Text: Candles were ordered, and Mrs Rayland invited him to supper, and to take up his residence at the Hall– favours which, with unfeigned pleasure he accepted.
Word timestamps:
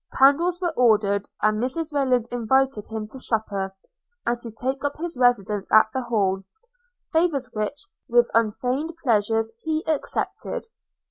Candles 0.17 0.59
were 0.59 0.73
ordered, 0.75 1.29
and 1.43 1.61
Mrs 1.61 1.93
Rayland 1.93 2.25
invited 2.31 2.87
him 2.87 3.07
to 3.09 3.19
supper, 3.19 3.75
and 4.25 4.39
to 4.39 4.49
take 4.49 4.83
up 4.83 4.97
his 4.97 5.15
residence 5.15 5.71
at 5.71 5.89
the 5.93 6.01
Hall– 6.01 6.41
favours 7.13 7.51
which, 7.53 7.85
with 8.09 8.27
unfeigned 8.33 8.93
pleasure 9.03 9.43
he 9.63 9.83
accepted. 9.85 10.63